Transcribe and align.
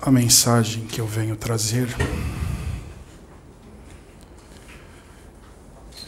A 0.00 0.10
mensagem 0.10 0.86
que 0.86 1.02
eu 1.02 1.06
venho 1.06 1.36
trazer 1.36 1.86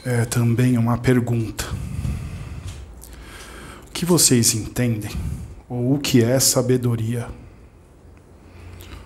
é 0.07 0.25
também 0.25 0.79
uma 0.79 0.97
pergunta. 0.97 1.67
O 3.87 3.91
que 3.93 4.07
vocês 4.07 4.55
entendem? 4.55 5.11
Ou 5.69 5.97
o 5.97 5.99
que 5.99 6.25
é 6.25 6.41
sabedoria? 6.41 7.29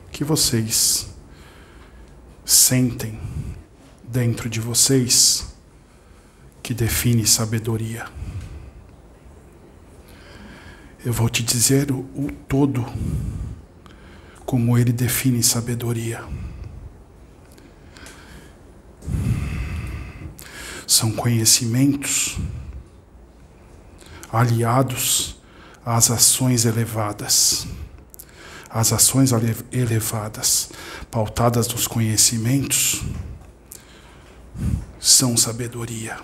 O 0.06 0.10
que 0.12 0.22
vocês 0.22 1.08
sentem 2.44 3.18
dentro 4.06 4.48
de 4.48 4.60
vocês 4.60 5.52
que 6.62 6.72
define 6.72 7.26
sabedoria? 7.26 8.06
Eu 11.04 11.12
vou 11.12 11.28
te 11.28 11.42
dizer 11.42 11.90
o, 11.90 11.98
o 12.14 12.30
todo 12.46 12.86
como 14.50 14.76
ele 14.76 14.92
define 14.92 15.44
sabedoria. 15.44 16.24
São 20.84 21.12
conhecimentos 21.12 22.36
aliados 24.32 25.36
às 25.86 26.10
ações 26.10 26.64
elevadas. 26.64 27.64
As 28.68 28.92
ações 28.92 29.30
elevadas, 29.70 30.70
pautadas 31.12 31.68
nos 31.68 31.86
conhecimentos, 31.86 33.04
são 34.98 35.36
sabedoria. 35.36 36.18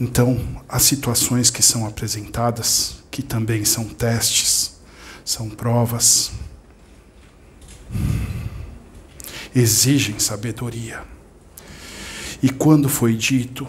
Então, 0.00 0.62
as 0.66 0.82
situações 0.84 1.50
que 1.50 1.62
são 1.62 1.86
apresentadas, 1.86 3.04
que 3.10 3.22
também 3.22 3.66
são 3.66 3.84
testes, 3.84 4.69
são 5.30 5.48
provas, 5.48 6.32
exigem 9.54 10.18
sabedoria. 10.18 11.04
E 12.42 12.50
quando 12.50 12.88
foi 12.88 13.14
dito 13.14 13.64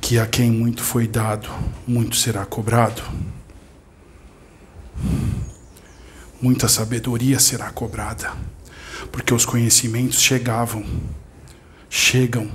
que 0.00 0.18
a 0.18 0.26
quem 0.26 0.50
muito 0.50 0.82
foi 0.82 1.06
dado, 1.06 1.50
muito 1.86 2.16
será 2.16 2.46
cobrado, 2.46 3.02
muita 6.40 6.68
sabedoria 6.68 7.38
será 7.38 7.70
cobrada, 7.70 8.32
porque 9.10 9.34
os 9.34 9.44
conhecimentos 9.44 10.22
chegavam, 10.22 10.86
chegam 11.90 12.50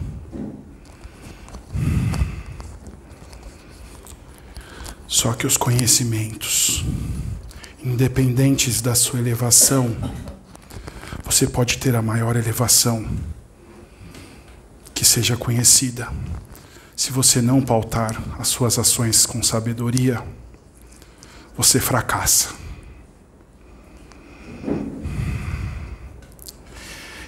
Só 5.08 5.34
que 5.34 5.48
os 5.48 5.56
conhecimentos, 5.56 6.84
independentes 7.88 8.82
da 8.82 8.94
sua 8.94 9.20
elevação, 9.20 9.96
você 11.24 11.48
pode 11.48 11.78
ter 11.78 11.96
a 11.96 12.02
maior 12.02 12.36
elevação 12.36 13.08
que 14.94 15.06
seja 15.06 15.38
conhecida. 15.38 16.12
Se 16.96 17.12
você 17.12 17.42
não 17.42 17.62
pautar 17.62 18.22
as 18.40 18.48
suas 18.48 18.78
ações 18.78 19.26
com 19.26 19.42
sabedoria, 19.42 20.24
você 21.56 21.80
fracassa. 21.80 22.50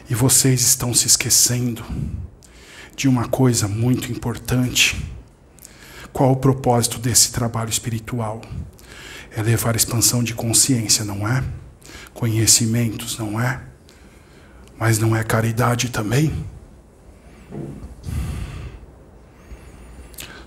E 0.10 0.16
vocês 0.16 0.62
estão 0.62 0.94
se 0.94 1.08
esquecendo 1.08 1.86
de 2.96 3.08
uma 3.08 3.28
coisa 3.28 3.68
muito 3.68 4.12
importante 4.12 4.98
qual 6.12 6.32
o 6.32 6.36
propósito 6.36 7.00
desse 7.00 7.32
trabalho 7.32 7.70
espiritual? 7.70 8.42
É 9.36 9.42
levar 9.42 9.76
expansão 9.76 10.24
de 10.24 10.34
consciência, 10.34 11.06
não 11.06 11.28
é? 11.28 11.44
Conhecimentos, 12.14 13.18
não 13.18 13.40
é? 13.40 13.62
Mas 14.78 14.98
não 14.98 15.16
é 15.16 15.24
caridade 15.24 15.90
também? 15.90 16.46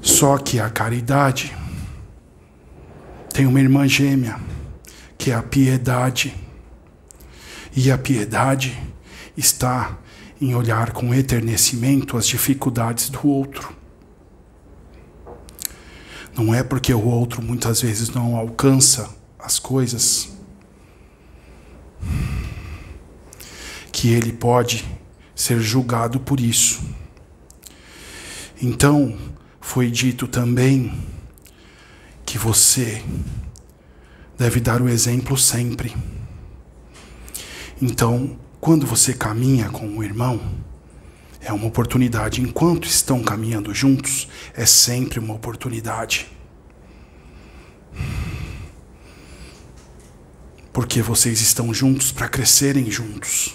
Só 0.00 0.36
que 0.38 0.58
a 0.58 0.68
caridade 0.68 1.54
tem 3.32 3.46
uma 3.46 3.60
irmã 3.60 3.86
gêmea, 3.86 4.38
que 5.16 5.30
é 5.30 5.34
a 5.34 5.42
piedade. 5.42 6.34
E 7.74 7.90
a 7.90 7.96
piedade 7.96 8.76
está 9.36 9.96
em 10.40 10.54
olhar 10.54 10.90
com 10.90 11.14
eternecimento 11.14 12.16
as 12.16 12.26
dificuldades 12.26 13.08
do 13.08 13.26
outro. 13.26 13.81
Não 16.36 16.54
é 16.54 16.62
porque 16.62 16.92
o 16.94 17.04
outro 17.04 17.42
muitas 17.42 17.82
vezes 17.82 18.08
não 18.08 18.36
alcança 18.36 19.14
as 19.38 19.58
coisas 19.58 20.30
que 23.92 24.08
ele 24.08 24.32
pode 24.32 24.84
ser 25.34 25.60
julgado 25.60 26.18
por 26.18 26.40
isso. 26.40 26.80
Então, 28.60 29.18
foi 29.60 29.90
dito 29.90 30.26
também 30.26 30.92
que 32.24 32.38
você 32.38 33.04
deve 34.38 34.60
dar 34.60 34.80
o 34.80 34.88
exemplo 34.88 35.36
sempre. 35.36 35.94
Então, 37.80 38.38
quando 38.60 38.86
você 38.86 39.12
caminha 39.12 39.68
com 39.68 39.98
o 39.98 40.04
irmão, 40.04 40.40
é 41.42 41.52
uma 41.52 41.66
oportunidade. 41.66 42.40
Enquanto 42.40 42.86
estão 42.86 43.22
caminhando 43.22 43.74
juntos, 43.74 44.28
é 44.54 44.64
sempre 44.64 45.18
uma 45.18 45.34
oportunidade. 45.34 46.28
Porque 50.72 51.02
vocês 51.02 51.40
estão 51.40 51.74
juntos 51.74 52.12
para 52.12 52.28
crescerem 52.28 52.90
juntos. 52.90 53.54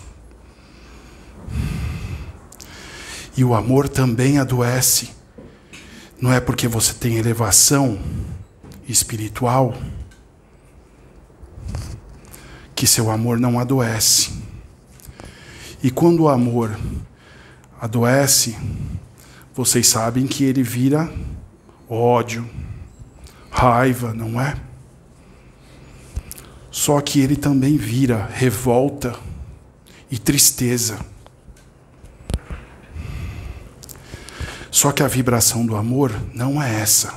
E 3.35 3.43
o 3.43 3.55
amor 3.55 3.87
também 3.87 4.37
adoece. 4.37 5.11
Não 6.19 6.33
é 6.33 6.39
porque 6.39 6.67
você 6.67 6.93
tem 6.93 7.17
elevação 7.17 7.99
espiritual 8.87 9.75
que 12.75 12.85
seu 12.85 13.09
amor 13.09 13.39
não 13.39 13.59
adoece. 13.59 14.31
E 15.81 15.89
quando 15.89 16.23
o 16.23 16.29
amor 16.29 16.77
adoece, 17.79 18.57
vocês 19.53 19.87
sabem 19.87 20.27
que 20.27 20.43
ele 20.43 20.63
vira 20.63 21.11
ódio, 21.89 22.47
raiva, 23.49 24.13
não 24.13 24.39
é? 24.39 24.55
Só 26.69 27.01
que 27.01 27.19
ele 27.19 27.35
também 27.35 27.77
vira 27.77 28.29
revolta 28.31 29.15
e 30.11 30.17
tristeza. 30.19 30.99
Só 34.69 34.91
que 34.91 35.01
a 35.01 35.07
vibração 35.07 35.65
do 35.65 35.75
amor 35.75 36.11
não 36.33 36.61
é 36.61 36.81
essa. 36.81 37.13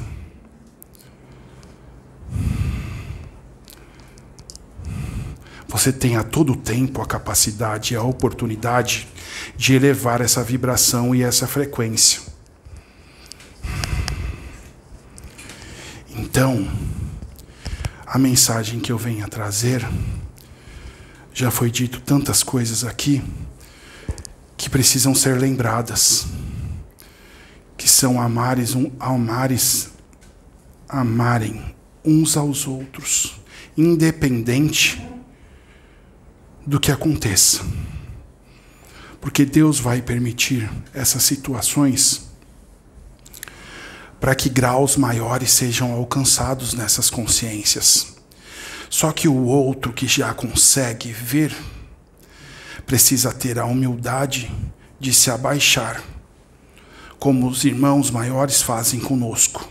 Você 5.71 5.93
tem 5.93 6.17
a 6.17 6.25
todo 6.25 6.57
tempo 6.57 7.01
a 7.01 7.07
capacidade 7.07 7.95
e 7.95 7.97
a 7.97 8.03
oportunidade 8.03 9.07
de 9.57 9.73
elevar 9.73 10.21
essa 10.21 10.43
vibração 10.43 11.15
e 11.15 11.23
essa 11.23 11.47
frequência. 11.47 12.23
Então, 16.11 16.69
a 18.05 18.19
mensagem 18.19 18.81
que 18.81 18.91
eu 18.91 18.99
venho 18.99 19.25
a 19.25 19.29
trazer, 19.29 19.89
já 21.33 21.53
foi 21.53 21.71
dito 21.71 22.01
tantas 22.01 22.43
coisas 22.43 22.83
aqui 22.83 23.23
que 24.57 24.69
precisam 24.69 25.15
ser 25.15 25.39
lembradas, 25.39 26.27
que 27.77 27.89
são 27.89 28.21
amares, 28.21 28.75
um, 28.75 28.91
amares, 28.99 29.91
amarem 30.89 31.77
uns 32.05 32.37
aos 32.37 32.67
outros, 32.67 33.41
independente 33.79 35.10
do 36.71 36.81
que 36.81 36.93
aconteça 36.93 37.63
porque 39.21 39.45
Deus 39.45 39.79
vai 39.79 40.01
permitir 40.01 40.71
essas 40.95 41.23
situações 41.23 42.29
para 44.19 44.35
que 44.35 44.49
graus 44.49 44.97
maiores 44.97 45.53
sejam 45.53 45.93
alcançados 45.93 46.75
nessas 46.75 47.11
consciências. 47.11 48.15
Só 48.89 49.13
que 49.13 49.29
o 49.29 49.45
outro 49.45 49.93
que 49.93 50.07
já 50.07 50.33
consegue 50.35 51.13
ver 51.13 51.55
precisa 52.87 53.33
ter 53.33 53.59
a 53.59 53.65
humildade 53.65 54.51
de 54.99 55.13
se 55.13 55.31
abaixar, 55.31 56.03
como 57.19 57.47
os 57.49 57.65
irmãos 57.65 58.11
maiores 58.11 58.61
fazem 58.61 59.01
conosco. 59.01 59.67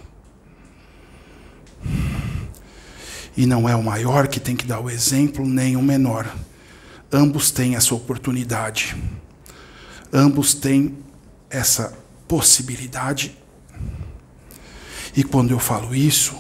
E 3.36 3.46
não 3.46 3.68
é 3.68 3.76
o 3.76 3.84
maior 3.84 4.28
que 4.28 4.40
tem 4.40 4.56
que 4.56 4.66
dar 4.66 4.80
o 4.80 4.90
exemplo, 4.90 5.46
nem 5.46 5.76
o 5.76 5.82
menor. 5.82 6.34
Ambos 7.12 7.52
têm 7.52 7.76
essa 7.76 7.96
oportunidade. 7.96 8.96
Ambos 10.14 10.54
têm 10.54 10.98
essa 11.50 11.98
possibilidade. 12.28 13.38
E 15.16 15.24
quando 15.24 15.52
eu 15.52 15.60
falo 15.60 15.96
isso, 15.96 16.36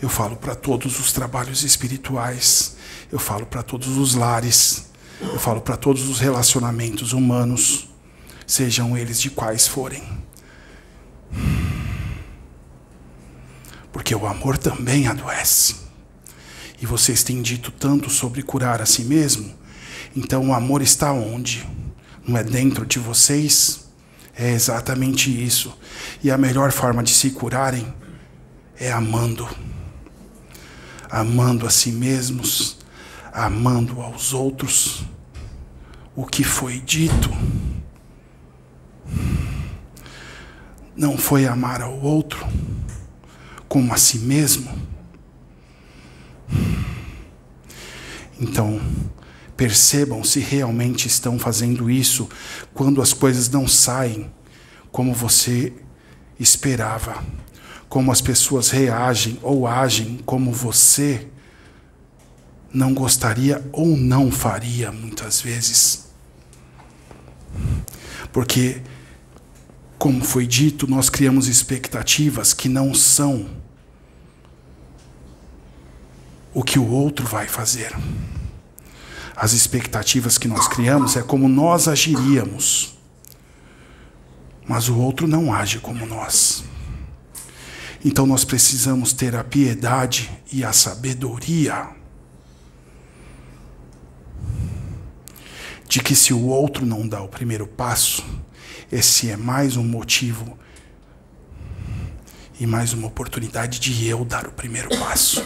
Eu 0.00 0.08
falo 0.08 0.36
para 0.36 0.54
todos 0.54 1.00
os 1.00 1.12
trabalhos 1.12 1.64
espirituais. 1.64 2.76
Eu 3.10 3.18
falo 3.18 3.44
para 3.44 3.62
todos 3.62 3.96
os 3.96 4.14
lares. 4.14 4.86
Eu 5.20 5.40
falo 5.40 5.60
para 5.60 5.76
todos 5.76 6.08
os 6.08 6.20
relacionamentos 6.20 7.12
humanos, 7.12 7.88
sejam 8.46 8.96
eles 8.96 9.20
de 9.20 9.30
quais 9.30 9.66
forem. 9.66 10.04
Porque 13.92 14.14
o 14.14 14.26
amor 14.26 14.56
também 14.56 15.08
adoece. 15.08 15.74
E 16.80 16.86
vocês 16.86 17.24
têm 17.24 17.42
dito 17.42 17.72
tanto 17.72 18.08
sobre 18.08 18.44
curar 18.44 18.80
a 18.80 18.86
si 18.86 19.02
mesmo. 19.02 19.52
Então 20.18 20.48
o 20.48 20.52
amor 20.52 20.82
está 20.82 21.12
onde? 21.12 21.64
Não 22.26 22.36
é 22.36 22.42
dentro 22.42 22.84
de 22.84 22.98
vocês? 22.98 23.88
É 24.36 24.50
exatamente 24.50 25.30
isso. 25.30 25.78
E 26.24 26.28
a 26.28 26.36
melhor 26.36 26.72
forma 26.72 27.04
de 27.04 27.12
se 27.12 27.30
curarem 27.30 27.86
é 28.80 28.90
amando. 28.90 29.48
Amando 31.08 31.68
a 31.68 31.70
si 31.70 31.92
mesmos, 31.92 32.78
amando 33.32 34.00
aos 34.00 34.34
outros. 34.34 35.04
O 36.16 36.26
que 36.26 36.42
foi 36.42 36.80
dito 36.80 37.30
não 40.96 41.16
foi 41.16 41.46
amar 41.46 41.80
ao 41.80 41.96
outro 41.96 42.44
como 43.68 43.94
a 43.94 43.96
si 43.96 44.18
mesmo. 44.18 44.68
Então, 48.40 48.80
percebam 49.58 50.22
se 50.22 50.38
realmente 50.38 51.08
estão 51.08 51.36
fazendo 51.36 51.90
isso 51.90 52.28
quando 52.72 53.02
as 53.02 53.12
coisas 53.12 53.50
não 53.50 53.66
saem 53.66 54.30
como 54.92 55.12
você 55.12 55.72
esperava, 56.38 57.24
como 57.88 58.12
as 58.12 58.20
pessoas 58.20 58.70
reagem 58.70 59.36
ou 59.42 59.66
agem 59.66 60.20
como 60.24 60.52
você 60.52 61.26
não 62.72 62.94
gostaria 62.94 63.68
ou 63.72 63.96
não 63.96 64.30
faria 64.30 64.92
muitas 64.92 65.40
vezes. 65.40 66.06
Porque, 68.32 68.80
como 69.98 70.24
foi 70.24 70.46
dito, 70.46 70.86
nós 70.86 71.10
criamos 71.10 71.48
expectativas 71.48 72.54
que 72.54 72.68
não 72.68 72.94
são 72.94 73.48
o 76.54 76.62
que 76.62 76.78
o 76.78 76.88
outro 76.88 77.26
vai 77.26 77.48
fazer. 77.48 77.92
As 79.40 79.52
expectativas 79.52 80.36
que 80.36 80.48
nós 80.48 80.66
criamos 80.66 81.14
é 81.14 81.22
como 81.22 81.48
nós 81.48 81.86
agiríamos. 81.86 82.98
Mas 84.66 84.88
o 84.88 84.98
outro 84.98 85.28
não 85.28 85.54
age 85.54 85.78
como 85.78 86.04
nós. 86.04 86.64
Então 88.04 88.26
nós 88.26 88.44
precisamos 88.44 89.12
ter 89.12 89.36
a 89.36 89.44
piedade 89.44 90.28
e 90.52 90.64
a 90.64 90.72
sabedoria 90.72 91.88
de 95.88 96.00
que 96.00 96.16
se 96.16 96.34
o 96.34 96.46
outro 96.46 96.84
não 96.84 97.06
dá 97.06 97.22
o 97.22 97.28
primeiro 97.28 97.64
passo, 97.64 98.24
esse 98.90 99.30
é 99.30 99.36
mais 99.36 99.76
um 99.76 99.84
motivo 99.84 100.58
e 102.58 102.66
mais 102.66 102.92
uma 102.92 103.06
oportunidade 103.06 103.78
de 103.78 104.04
eu 104.04 104.24
dar 104.24 104.48
o 104.48 104.52
primeiro 104.52 104.88
passo. 104.98 105.44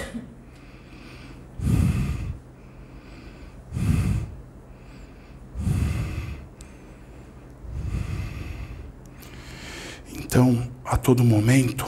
Então, 10.33 10.67
a 10.83 10.97
todo 10.97 11.23
momento, 11.23 11.85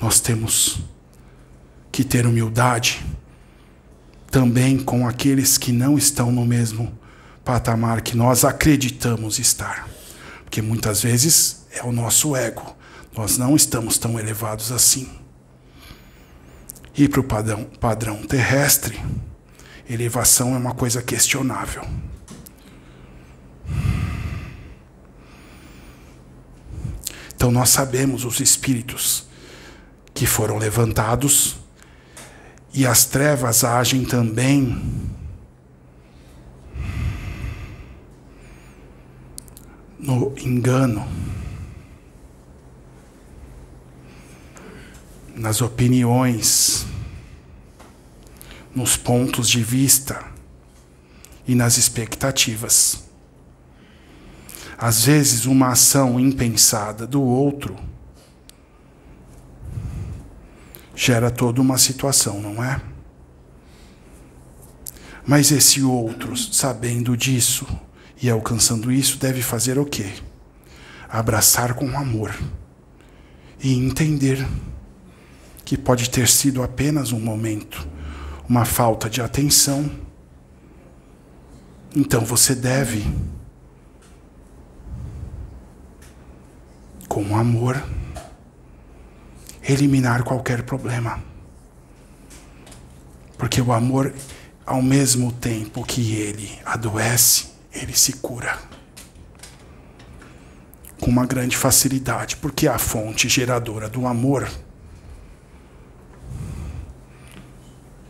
nós 0.00 0.20
temos 0.20 0.80
que 1.92 2.02
ter 2.02 2.24
humildade 2.24 3.04
também 4.30 4.78
com 4.78 5.06
aqueles 5.06 5.58
que 5.58 5.70
não 5.70 5.98
estão 5.98 6.32
no 6.32 6.46
mesmo 6.46 6.98
patamar 7.44 8.00
que 8.00 8.16
nós 8.16 8.42
acreditamos 8.42 9.38
estar. 9.38 9.86
Porque 10.44 10.62
muitas 10.62 11.02
vezes 11.02 11.66
é 11.70 11.82
o 11.82 11.92
nosso 11.92 12.34
ego. 12.34 12.74
Nós 13.14 13.36
não 13.36 13.54
estamos 13.54 13.98
tão 13.98 14.18
elevados 14.18 14.72
assim. 14.72 15.06
E 16.96 17.06
para 17.06 17.20
o 17.20 17.24
padrão, 17.24 17.64
padrão 17.78 18.22
terrestre, 18.22 18.98
elevação 19.90 20.54
é 20.54 20.56
uma 20.56 20.72
coisa 20.72 21.02
questionável. 21.02 21.82
Então 27.38 27.52
nós 27.52 27.68
sabemos 27.68 28.24
os 28.24 28.40
espíritos 28.40 29.24
que 30.12 30.26
foram 30.26 30.58
levantados 30.58 31.54
e 32.74 32.84
as 32.84 33.04
trevas 33.04 33.62
agem 33.62 34.04
também. 34.04 34.82
No 40.00 40.34
engano, 40.36 41.06
nas 45.36 45.60
opiniões, 45.62 46.86
nos 48.74 48.96
pontos 48.96 49.48
de 49.48 49.62
vista. 49.62 50.26
E 51.46 51.54
nas 51.54 51.78
expectativas. 51.78 53.07
Às 54.78 55.04
vezes, 55.04 55.44
uma 55.44 55.72
ação 55.72 56.20
impensada 56.20 57.06
do 57.06 57.20
outro 57.20 57.76
gera 60.94 61.30
toda 61.30 61.60
uma 61.60 61.76
situação, 61.76 62.40
não 62.40 62.62
é? 62.62 62.80
Mas 65.26 65.50
esse 65.50 65.82
outro, 65.82 66.36
sabendo 66.36 67.16
disso, 67.16 67.66
e 68.20 68.30
alcançando 68.30 68.90
isso, 68.90 69.18
deve 69.18 69.42
fazer 69.42 69.78
o 69.78 69.84
quê? 69.84 70.10
Abraçar 71.08 71.74
com 71.74 71.96
amor 71.96 72.34
e 73.62 73.74
entender 73.74 74.46
que 75.64 75.76
pode 75.76 76.08
ter 76.10 76.28
sido 76.28 76.62
apenas 76.62 77.12
um 77.12 77.20
momento, 77.20 77.86
uma 78.48 78.64
falta 78.64 79.10
de 79.10 79.20
atenção. 79.20 79.90
Então 81.94 82.24
você 82.24 82.54
deve, 82.54 83.04
com 87.08 87.36
amor, 87.36 87.82
eliminar 89.66 90.22
qualquer 90.22 90.62
problema. 90.62 91.22
Porque 93.36 93.60
o 93.60 93.72
amor, 93.72 94.12
ao 94.66 94.82
mesmo 94.82 95.32
tempo 95.32 95.84
que 95.84 96.14
ele 96.14 96.58
adoece, 96.64 97.48
ele 97.72 97.96
se 97.96 98.14
cura 98.14 98.58
com 101.00 101.10
uma 101.10 101.26
grande 101.26 101.56
facilidade, 101.56 102.36
porque 102.36 102.66
a 102.66 102.78
fonte 102.78 103.28
geradora 103.28 103.88
do 103.88 104.06
amor 104.06 104.48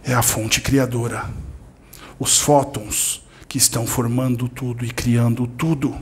é 0.03 0.15
a 0.15 0.23
fonte 0.23 0.61
criadora. 0.61 1.29
Os 2.19 2.39
fótons 2.39 3.23
que 3.47 3.59
estão 3.59 3.87
formando 3.87 4.49
tudo 4.49 4.85
e 4.85 4.91
criando 4.91 5.47
tudo 5.47 5.99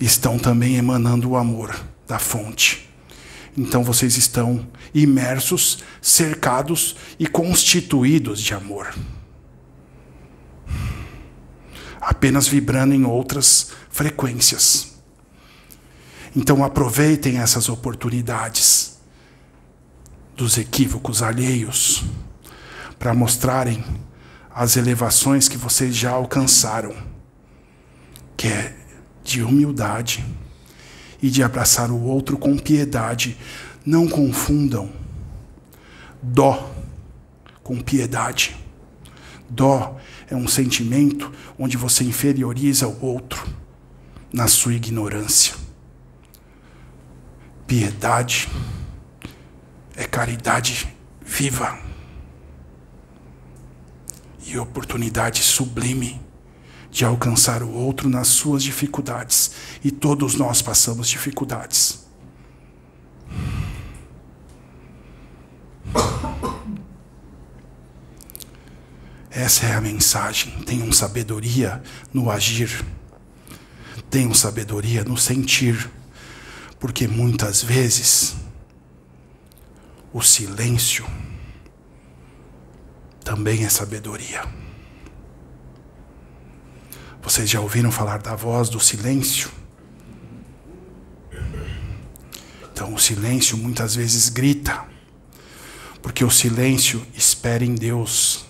estão 0.00 0.38
também 0.38 0.76
emanando 0.76 1.30
o 1.30 1.36
amor 1.36 1.78
da 2.06 2.18
fonte. 2.18 2.88
Então 3.56 3.82
vocês 3.82 4.16
estão 4.16 4.66
imersos, 4.94 5.78
cercados 6.00 6.96
e 7.18 7.26
constituídos 7.26 8.40
de 8.40 8.54
amor 8.54 8.94
apenas 12.08 12.48
vibrando 12.48 12.94
em 12.94 13.04
outras 13.04 13.72
frequências. 13.90 14.94
Então 16.34 16.64
aproveitem 16.64 17.38
essas 17.38 17.68
oportunidades 17.68 18.98
dos 20.34 20.56
equívocos 20.56 21.22
alheios 21.22 22.04
para 22.98 23.12
mostrarem 23.12 23.84
as 24.50 24.76
elevações 24.76 25.48
que 25.48 25.58
vocês 25.58 25.94
já 25.94 26.10
alcançaram, 26.10 26.94
que 28.36 28.48
é 28.48 28.77
de 29.28 29.42
humildade 29.42 30.24
e 31.22 31.28
de 31.30 31.42
abraçar 31.42 31.90
o 31.90 32.02
outro 32.02 32.38
com 32.38 32.56
piedade. 32.56 33.36
Não 33.84 34.08
confundam 34.08 34.90
dó 36.22 36.72
com 37.62 37.80
piedade. 37.80 38.56
Dó 39.48 39.98
é 40.28 40.34
um 40.34 40.48
sentimento 40.48 41.30
onde 41.58 41.76
você 41.76 42.04
inferioriza 42.04 42.88
o 42.88 43.04
outro 43.04 43.46
na 44.32 44.48
sua 44.48 44.74
ignorância. 44.74 45.54
Piedade 47.66 48.48
é 49.94 50.04
caridade 50.04 50.88
viva 51.20 51.78
e 54.46 54.56
oportunidade 54.56 55.42
sublime 55.42 56.27
de 56.90 57.04
alcançar 57.04 57.62
o 57.62 57.70
outro 57.72 58.08
nas 58.08 58.28
suas 58.28 58.62
dificuldades. 58.62 59.52
E 59.84 59.90
todos 59.90 60.34
nós 60.34 60.62
passamos 60.62 61.08
dificuldades. 61.08 62.06
Essa 69.30 69.66
é 69.66 69.74
a 69.74 69.80
mensagem. 69.80 70.50
Tenham 70.64 70.90
sabedoria 70.92 71.82
no 72.12 72.30
agir. 72.30 72.84
Tenham 74.10 74.34
sabedoria 74.34 75.04
no 75.04 75.16
sentir. 75.16 75.90
Porque 76.80 77.06
muitas 77.06 77.62
vezes 77.62 78.34
o 80.12 80.22
silêncio 80.22 81.06
também 83.22 83.64
é 83.64 83.68
sabedoria. 83.68 84.42
Vocês 87.22 87.50
já 87.50 87.60
ouviram 87.60 87.90
falar 87.90 88.18
da 88.18 88.34
voz 88.34 88.68
do 88.68 88.80
silêncio? 88.80 89.50
Então, 92.72 92.94
o 92.94 92.98
silêncio 92.98 93.56
muitas 93.56 93.96
vezes 93.96 94.28
grita, 94.28 94.86
porque 96.00 96.24
o 96.24 96.30
silêncio 96.30 97.04
espera 97.14 97.64
em 97.64 97.74
Deus. 97.74 98.46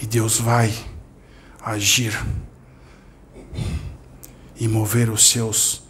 E 0.00 0.06
Deus 0.06 0.38
vai 0.38 0.74
agir 1.60 2.12
e 4.56 4.68
mover 4.68 5.08
os 5.08 5.28
seus 5.28 5.82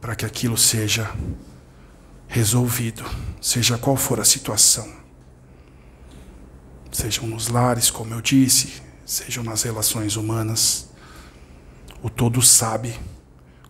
para 0.00 0.16
que 0.16 0.24
aquilo 0.24 0.56
seja 0.56 1.14
resolvido, 2.26 3.04
seja 3.40 3.76
qual 3.76 3.96
for 3.96 4.18
a 4.18 4.24
situação. 4.24 4.90
Sejam 6.90 7.26
nos 7.26 7.48
lares, 7.48 7.90
como 7.90 8.14
eu 8.14 8.22
disse, 8.22 8.85
sejam 9.06 9.44
nas 9.44 9.62
relações 9.62 10.16
humanas. 10.16 10.88
O 12.02 12.10
todo 12.10 12.42
sabe 12.42 12.98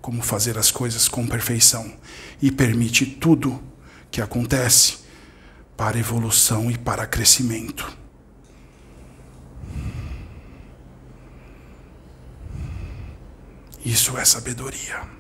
como 0.00 0.22
fazer 0.22 0.56
as 0.56 0.70
coisas 0.70 1.06
com 1.06 1.26
perfeição 1.26 1.94
e 2.40 2.50
permite 2.50 3.04
tudo 3.04 3.62
que 4.10 4.22
acontece 4.22 4.98
para 5.76 5.98
evolução 5.98 6.70
e 6.70 6.78
para 6.78 7.06
crescimento. 7.06 7.96
Isso 13.84 14.16
é 14.18 14.24
sabedoria. 14.24 15.16